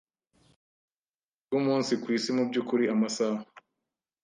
bwumunsi 1.45 1.93
kwisi 2.01 2.29
mubyukuri 2.37 2.83
amasaha 2.93 3.41